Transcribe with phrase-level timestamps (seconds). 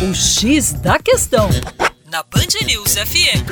[0.00, 1.50] O X da Questão,
[2.08, 3.42] na Band News FM.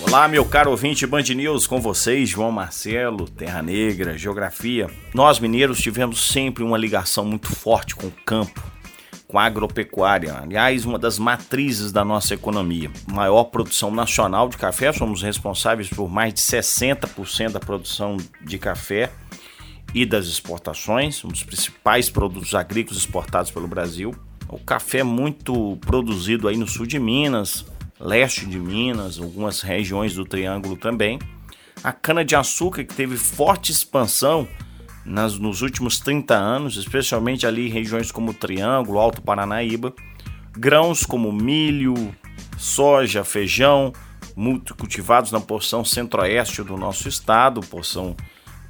[0.00, 4.88] Olá, meu caro ouvinte Band News, com vocês, João Marcelo, Terra Negra, Geografia.
[5.12, 8.62] Nós mineiros tivemos sempre uma ligação muito forte com o campo,
[9.26, 12.90] com a agropecuária, aliás, uma das matrizes da nossa economia.
[13.06, 19.12] Maior produção nacional de café, somos responsáveis por mais de 60% da produção de café
[19.94, 24.14] e das exportações, um dos principais produtos agrícolas exportados pelo Brasil.
[24.48, 27.66] O café é muito produzido aí no sul de Minas,
[28.00, 31.18] leste de Minas, algumas regiões do Triângulo também.
[31.84, 34.48] A cana-de-açúcar, que teve forte expansão
[35.04, 39.92] nas, nos últimos 30 anos, especialmente ali em regiões como Triângulo, Alto Paranaíba.
[40.56, 41.94] Grãos como milho,
[42.56, 43.92] soja, feijão,
[44.34, 48.16] muito cultivados na porção centro-oeste do nosso estado, porção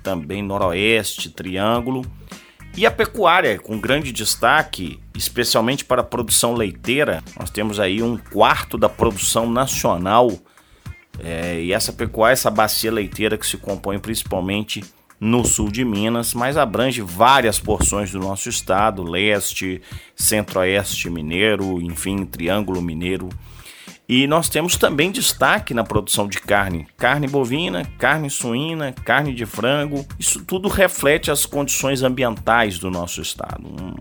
[0.02, 2.04] também noroeste, Triângulo.
[2.78, 8.16] E a pecuária, com grande destaque, especialmente para a produção leiteira, nós temos aí um
[8.16, 10.30] quarto da produção nacional.
[11.18, 14.84] É, e essa pecuária, essa bacia leiteira que se compõe principalmente
[15.18, 19.82] no sul de Minas, mas abrange várias porções do nosso estado, leste,
[20.14, 23.28] centro-oeste mineiro, enfim, triângulo mineiro.
[24.08, 29.44] E nós temos também destaque na produção de carne: carne bovina, carne suína, carne de
[29.44, 30.06] frango.
[30.18, 33.66] Isso tudo reflete as condições ambientais do nosso estado.
[33.66, 33.94] Um,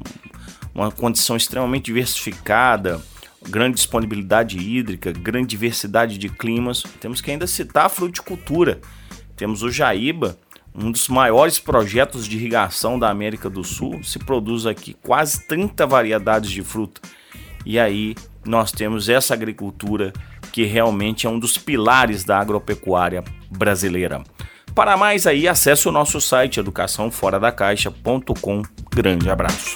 [0.74, 3.02] uma condição extremamente diversificada,
[3.50, 6.84] grande disponibilidade hídrica, grande diversidade de climas.
[7.00, 8.80] Temos que ainda citar a fruticultura.
[9.36, 10.38] Temos o Jaíba,
[10.74, 14.04] um dos maiores projetos de irrigação da América do Sul.
[14.04, 17.02] Se produz aqui quase 30 variedades de fruta.
[17.66, 20.14] E aí nós temos essa agricultura
[20.52, 24.24] que realmente é um dos pilares da agropecuária brasileira.
[24.74, 28.62] Para mais aí, acesse o nosso site educaçãoforadacaixa.com.
[28.94, 29.76] Grande abraço.